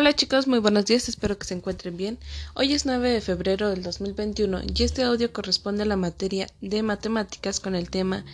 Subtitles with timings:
[0.00, 2.20] Hola chicos, muy buenos días, espero que se encuentren bien.
[2.54, 6.84] Hoy es 9 de febrero del 2021 y este audio corresponde a la materia de
[6.84, 8.24] matemáticas con el tema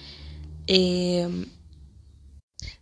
[0.67, 1.27] eh,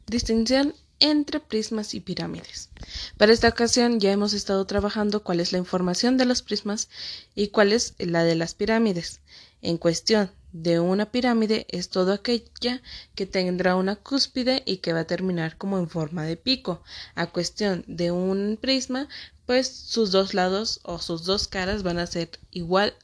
[0.08, 2.70] distinción entre prismas y pirámides.
[3.16, 6.88] Para esta ocasión ya hemos estado trabajando cuál es la información de los prismas
[7.36, 9.20] y cuál es la de las pirámides.
[9.60, 12.82] En cuestión de una pirámide es todo aquella
[13.14, 16.82] que tendrá una cúspide y que va a terminar como en forma de pico.
[17.14, 19.08] A cuestión de un prisma,
[19.46, 22.94] pues sus dos lados o sus dos caras van a ser igual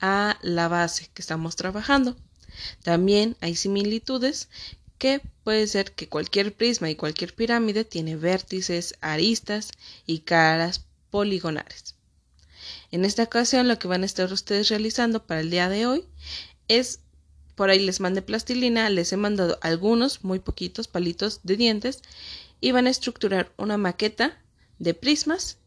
[0.00, 2.16] a la base que estamos trabajando.
[2.82, 4.48] También hay similitudes
[4.98, 9.72] que puede ser que cualquier prisma y cualquier pirámide tiene vértices, aristas
[10.06, 11.96] y caras poligonales.
[12.90, 16.04] En esta ocasión lo que van a estar ustedes realizando para el día de hoy
[16.68, 17.00] es
[17.54, 22.02] por ahí les mandé plastilina, les he mandado algunos, muy poquitos palitos de dientes
[22.60, 24.40] y van a estructurar una maqueta
[24.78, 25.58] de prismas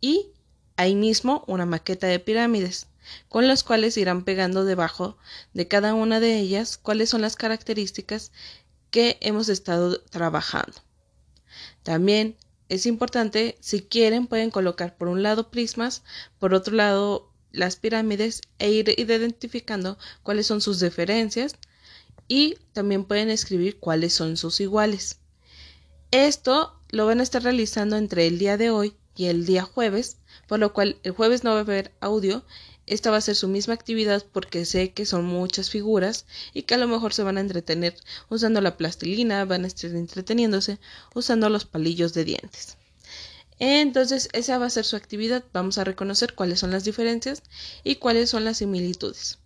[0.00, 0.28] y
[0.76, 2.86] ahí mismo una maqueta de pirámides,
[3.28, 5.16] con las cuales irán pegando debajo
[5.52, 8.30] de cada una de ellas cuáles son las características
[8.90, 10.74] que hemos estado trabajando.
[11.82, 12.36] También
[12.68, 16.04] es importante, si quieren, pueden colocar por un lado prismas,
[16.38, 21.56] por otro lado las pirámides e ir identificando cuáles son sus diferencias
[22.28, 25.18] y también pueden escribir cuáles son sus iguales.
[26.10, 30.18] Esto lo van a estar realizando entre el día de hoy y el día jueves,
[30.46, 32.44] por lo cual el jueves no va a haber audio.
[32.86, 36.74] Esta va a ser su misma actividad porque sé que son muchas figuras y que
[36.74, 37.96] a lo mejor se van a entretener
[38.28, 40.78] usando la plastilina, van a estar entreteniéndose
[41.14, 42.76] usando los palillos de dientes.
[43.64, 45.44] Entonces, esa va a ser su actividad.
[45.52, 47.44] Vamos a reconocer cuáles son las diferencias
[47.84, 49.38] y cuáles son las similitudes.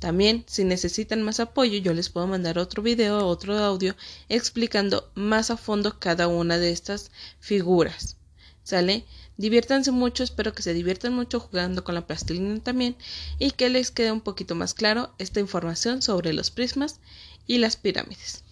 [0.00, 3.94] También, si necesitan más apoyo, yo les puedo mandar otro video, otro audio,
[4.30, 8.16] explicando más a fondo cada una de estas figuras.
[8.62, 9.04] ¿Sale?
[9.36, 12.96] Diviértanse mucho, espero que se diviertan mucho jugando con la plastilina también
[13.38, 17.00] y que les quede un poquito más claro esta información sobre los prismas
[17.46, 18.44] y las pirámides.